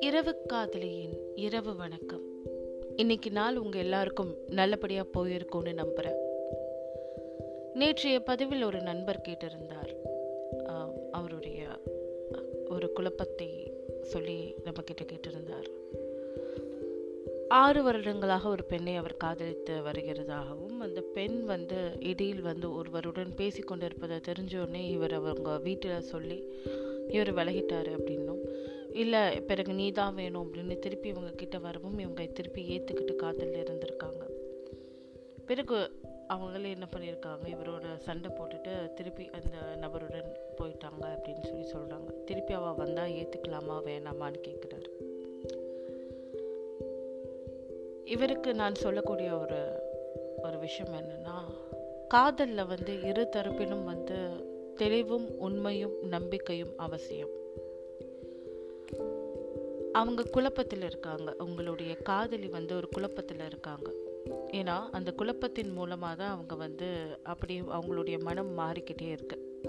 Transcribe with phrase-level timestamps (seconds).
[0.00, 2.22] இரவு காதலியின் இரவு வணக்கம்.
[2.96, 6.18] இன்னைக்கு நாள் உங்க எல்லாருக்கும் நல்லபடியா போயிருக்கும்னு நம்புறேன்.
[7.74, 9.92] நேற்றைய பதிவில் ஒரு நண்பர் கேட்டிருந்தார்.
[11.10, 11.66] அவருடைய
[12.68, 13.72] ஒரு குழப்பத்தை
[14.02, 15.68] சொல்லி நம்ம கிட்ட கேட்டிருந்தார்.
[17.60, 24.16] ஆறு வருடங்களாக ஒரு பெண்ணை அவர் காதலித்து வருகிறதாகவும் அந்த பெண் வந்து இடையில் வந்து ஒருவருடன் பேசி கொண்டிருப்பதை
[24.16, 26.38] தெரிஞ்சோடனே இவர் அவங்க வீட்டில் சொல்லி
[27.08, 28.42] இவர் விலகிட்டார் அப்படின்னும்.
[28.92, 34.22] இல்லை பிறகு நீ தான் வேணும் அப்படின்னு திருப்பி இவங்க கிட்ட வரவும் இவங்க திருப்பி ஏற்றுக்கிட்டு காதலில் இருந்திருக்காங்க.
[35.46, 35.78] பிறகு
[36.28, 42.86] அவங்களே என்ன பண்ணியிருக்காங்க இவரோட சண்டை போட்டுட்டு திருப்பி அந்த நபருடன் போயிட்டாங்க அப்படின்னு சொல்லி சொல்கிறாங்க திருப்பி அவள்
[42.86, 44.91] வந்தால் ஏற்றுக்கலாமா வேணாமான்னு கேட்குறாரு
[48.12, 49.82] இவருக்கு நான் சொல்லக்கூடிய ஒரு
[50.42, 51.36] ஒரு விஷயம் என்னென்னா
[52.08, 54.28] காதலில் வந்து இரு தரப்பிலும் வந்து
[54.76, 57.28] தெளிவும் உண்மையும் நம்பிக்கையும் அவசியம்.
[59.92, 61.34] அவங்க குழப்பத்தில் இருக்காங்க.
[61.38, 63.90] உங்களுடைய காதலி வந்து ஒரு குழப்பத்தில் இருக்காங்க.
[64.52, 69.60] ஏன்னா அந்த குழப்பத்தின் மூலமாக தான் அவங்க வந்து அப்படி அவங்களுடைய மனம் மாறிக்கிட்டே இருக்கு.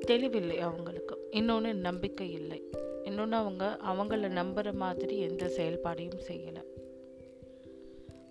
[0.00, 1.28] தெளிவில்லை அவங்களுக்கு.
[1.30, 2.62] இன்னொன்று நம்பிக்கை இல்லை.
[3.04, 6.62] இன்னொன்று அவங்க அவங்கள நம்புகிற மாதிரி எந்த செயல்பாடையும் செய்யலை.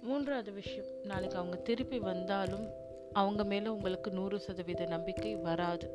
[0.02, 2.68] மூன்றாவது விஷயம் நாளைக்கு அவங்க திருப்பி வந்தாலும்
[3.14, 5.92] அவங்க மேலே உங்களுக்கு நூறு சதவீத நம்பிக்கை வராது.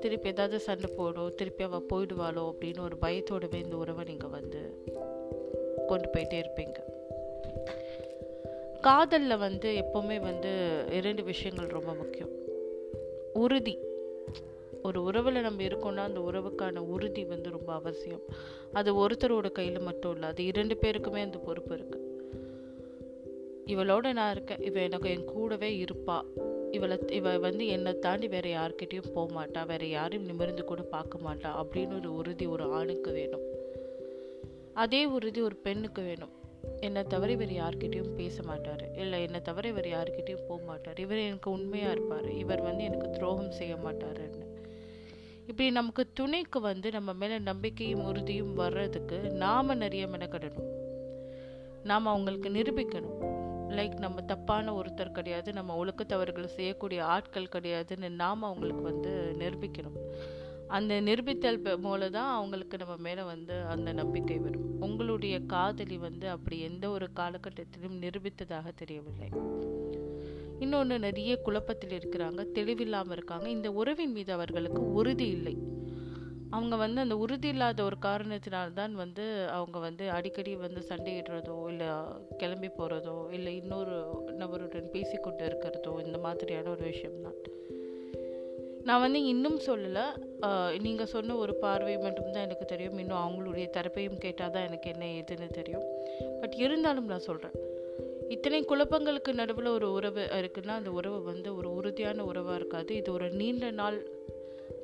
[0.00, 4.84] திருப்பி ஏதாவது சண்டை போடும் திருப்பி அவள் போயிடுவாளோ அப்படின்னு ஒரு பயத்தோடவே இந்த உறவை நீங்கள் வந்து
[5.86, 6.78] கொண்டு போயிட்டே இருப்பீங்க.
[8.80, 12.30] காதலில் வந்து எப்போவுமே வந்து இரண்டு விஷயங்கள் ரொம்ப முக்கியம்.
[13.32, 13.78] உறுதி.
[14.82, 18.22] ஒரு உறவில் நம்ம இருக்கோம்னா அந்த உறவுக்கான உறுதி வந்து ரொம்ப அவசியம்.
[18.72, 22.05] அது ஒருத்தரோட கையில் மட்டும் இல்லை அது இரண்டு பேருக்குமே அந்த பொறுப்பு இருக்குது
[23.66, 24.62] இவளோட நான் இருக்கேன்.
[24.62, 26.22] இவள் எனக்கு என் கூடவே இருப்பா.
[26.70, 29.66] இவளை இவ வந்து என்னை தாண்டி வேற யார்கிட்டையும் போக மாட்டா.
[29.66, 33.40] வேற யாரையும் நிமிர்ந்து கூட பார்க்க மாட்டா அப்படின்னு ஒரு உறுதி ஒரு ஆணுக்கு வேணும்.
[34.74, 36.30] அதே உறுதி ஒரு பெண்ணுக்கு வேணும்.
[36.80, 38.96] என்னை தவிர இவர் யார்கிட்டையும் பேச மாட்டார்.
[38.96, 40.98] இல்லை என்னை தவிர இவர் யார்கிட்டையும் போக மாட்டார்.
[40.98, 42.32] இவர் எனக்கு உண்மையாக இருப்பார்.
[42.32, 44.44] இவர் வந்து எனக்கு துரோகம் செய்ய மாட்டாருன்னு.
[45.46, 50.74] இப்படி நமக்கு துணைக்கு வந்து நம்ம மேலே நம்பிக்கையும் உறுதியும் வர்றதுக்கு நாம் நிறைய மெனக்கடணும்.
[51.82, 53.35] நாம் அவங்களுக்கு நிரூபிக்கணும்.
[53.68, 59.98] லைக் நம்ம தப்பான ஒருத்தர் கிடையாது நம்ம ஒழுக்க தவறுகளை செய்யக்கூடிய ஆட்கள் கிடையாதுன்னு நாம் அவங்களுக்கு வந்து நிரூபிக்கணும்.
[60.68, 64.80] அந்த நிரூபித்தல் மூலம் தான் அவங்களுக்கு நம்ம மேலே வந்து அந்த நம்பிக்கை வரும்.
[64.80, 69.28] உங்களுடைய காதலி வந்து அப்படி எந்த ஒரு காலகட்டத்திலும் நிரூபித்ததாக தெரியவில்லை.
[70.58, 73.48] இன்னொன்று நிறைய குழப்பத்தில் இருக்கிறாங்க தெளிவில்லாமல் இருக்காங்க.
[73.48, 75.56] இந்த உறவின் மீது அவர்களுக்கு உறுதி இல்லை.
[76.56, 81.86] அவங்க வந்து அந்த உறுதி இல்லாத ஒரு காரணத்தினால்தான் வந்து அவங்க வந்து அடிக்கடி வந்து சண்டையிடுறதோ இல்லை
[82.36, 83.96] கிளம்பி போகிறதோ இல்லை இன்னொரு
[84.38, 87.38] நபருடன் பேசிக்கொண்டு இருக்கிறதோ இந்த மாதிரியான ஒரு விஷயம்தான்.
[88.82, 90.04] நான் வந்து இன்னும் சொல்லலை.
[90.80, 92.98] நீங்கள் சொன்ன ஒரு பார்வை மட்டும்தான் எனக்கு தெரியும்.
[92.98, 95.86] இன்னும் அவங்களுடைய தரப்பையும் கேட்டால் தான் எனக்கு என்ன ஏதுன்னு தெரியும்.
[96.40, 97.56] பட் இருந்தாலும் நான் சொல்கிறேன்
[98.28, 102.94] இத்தனை குழப்பங்களுக்கு நடுவில் ஒரு உறவு இருக்குன்னா அந்த உறவு வந்து ஒரு உறுதியான உறவாக இருக்காது.
[102.94, 103.98] இது ஒரு நீண்ட நாள்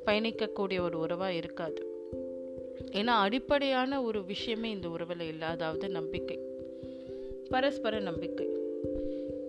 [0.05, 1.87] பயணிக்கக்கூடிய ஒரு உறவாக இருக்காது.
[2.91, 6.39] ஏன்னா அடிப்படையான ஒரு விஷயமே இந்த உறவில் இல்லை அதாவது நம்பிக்கை.
[7.49, 8.47] பரஸ்பர நம்பிக்கை.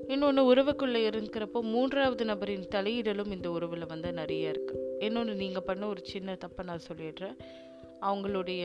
[0.09, 6.01] இன்னொன்று உறவுக்குள்ளே இருக்கிறப்போ மூன்றாவது நபரின் தலையிடலும் இந்த உறவில் வந்து நிறைய இருக்குது இன்னொன்று நீங்கள் பண்ண ஒரு
[6.05, 7.37] சின்ன தப்பை நான் சொல்லிடுறேன்.
[8.03, 8.65] அவங்களுடைய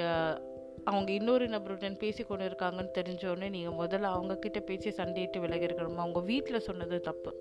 [0.84, 5.96] அவங்க இன்னொரு நபருடன் பேசி கொண்டு இருக்காங்கன்னு தெரிஞ்சோடனே நீங்கள் முதல்ல அவங்கக்கிட்ட பேசி சண்டையிட்டு விலகி இருக்கணும்?
[5.96, 7.36] அவங்க வீட்டில் சொன்னது தப்பு.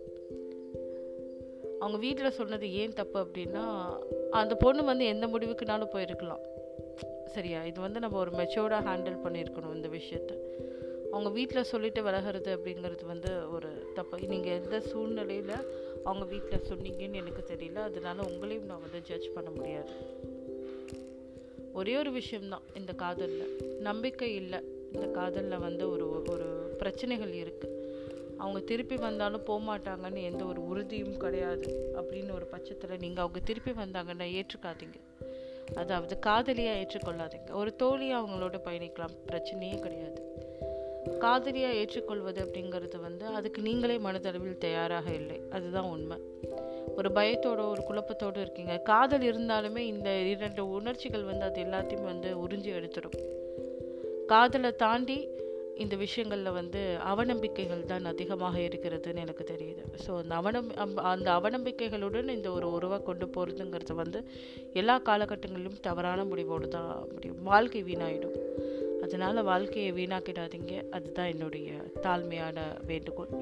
[1.78, 3.88] அவங்க வீட்டில் சொன்னது ஏன் தப்பு அப்படின்னா
[4.30, 6.40] அந்த பொண்ணு வந்து எந்த முடிவுக்குனாலும் போயிருக்கலாம்.
[7.26, 7.64] சரியா?
[7.64, 10.36] இது வந்து நம்ம ஒரு மெச்சோர்டாக ஹேண்டில் பண்ணியிருக்கணும் இந்த விஷயத்த.
[11.10, 14.18] அவங்க வீட்டில் சொல்லிட்டு விலகிறது அப்படிங்கிறது வந்து ஒரு தப்பு.
[14.20, 15.54] நீங்கள் எந்த சூழ்நிலையில்
[16.04, 17.74] அவங்க வீட்டில் சொன்னீங்கன்னு எனக்கு தெரியல.
[17.74, 19.90] அதனால உங்களையும் நான் வந்து ஜட்ஜ் பண்ண முடியாது.
[21.72, 23.78] ஒரே ஒரு விஷயம்தான் இந்த காதலில்.
[23.80, 24.58] நம்பிக்கை இல்லை.
[24.92, 27.77] இந்த காதலில் வந்து ஒரு ஒரு பிரச்சனைகள் இருக்குது
[28.38, 33.70] அவங்க திருப்பி வந்தாலும் போக மாட்டாங்கன்னு எந்த ஒரு உறுதியும் கிடையாது அப்படின்னு ஒரு பட்சத்தில் நீங்கள் அவங்க திருப்பி
[33.70, 34.98] வந்தாங்கன்னா ஏற்றுக்காதீங்க.
[35.74, 37.52] அதாவது காதலியாக ஏற்றுக்கொள்ளாதீங்க.
[37.52, 39.16] ஒரு தோழியாக அவங்களோட பயணிக்கலாம்.
[39.32, 40.26] பிரச்சனையே கிடையாது.
[41.18, 45.40] காதலியாக ஏற்றுக்கொள்வது அப்படிங்கிறது வந்து அதுக்கு நீங்களே மனதளவில் தயாராக இல்லை.
[45.50, 46.18] அதுதான் உண்மை.
[46.96, 48.76] ஒரு பயத்தோட ஒரு குழப்பத்தோடு இருக்கீங்க.
[48.76, 53.18] காதல் இருந்தாலுமே இந்த இரண்டு உணர்ச்சிகள் வந்து அது எல்லாத்தையும் வந்து உறிஞ்சி எடுத்துடும்.
[54.26, 55.28] காதலை தாண்டி
[55.84, 56.80] இந்த விஷயங்களில் வந்து
[57.10, 59.82] அவநம்பிக்கைகள் தான் அதிகமாக இருக்கிறதுன்னு எனக்கு தெரியுது.
[60.04, 60.70] ஸோ அந்த அவநம்
[61.12, 64.20] அந்த அவநம்பிக்கைகளுடன் இந்த ஒரு உருவாக கொண்டு போகிறதுங்கிறது வந்து
[64.80, 67.40] எல்லா காலகட்டங்களிலும் தவறான முடிவோடு தான் முடியும்.
[67.50, 68.36] வாழ்க்கை வீணாயிடும்.
[69.06, 70.74] அதனால் வாழ்க்கையை வீணாக்கிடாதீங்க.
[70.96, 71.70] அதுதான் என்னுடைய
[72.06, 72.60] தாழ்மையான
[72.90, 73.32] வேண்டுகோள்.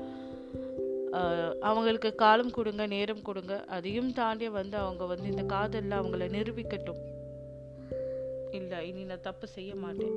[1.69, 3.55] அவங்களுக்கு காலம் கொடுங்க நேரம் கொடுங்க.
[3.77, 7.01] அதையும் தாண்டி வந்து அவங்க வந்து இந்த காதலில் அவங்கள நிரூபிக்கட்டும்.
[8.57, 10.15] இல்லை இனி நான் தப்பு செய்ய மாட்டேன்.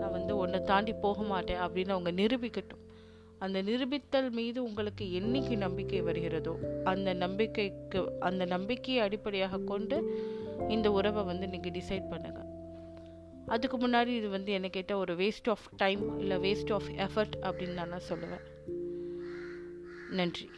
[0.00, 2.84] நான் வந்து உன்னை தாண்டி போக மாட்டேன் அப்படின்னு அவங்க நிரூபிக்கட்டும்.
[3.38, 9.96] அந்த நிரூபித்தல் மீது உங்களுக்கு என்னைக்கு நம்பிக்கை வருகிறதோ அந்த நம்பிக்கைக்கு அந்த நம்பிக்கையை அடிப்படையாக கொண்டு
[10.68, 12.38] இந்த உறவை வந்து நீங்கள் டிசைட் பண்ணுங்க.
[13.46, 17.72] அதுக்கு முன்னாடி இது வந்து என்ன கேட்டால் ஒரு வேஸ்ட் ஆஃப் டைம் இல்லை வேஸ்ட் ஆஃப் எஃபர்ட் அப்படின்னு
[17.72, 18.46] நான் சொல்லுவேன்.
[20.10, 20.50] நன்றி.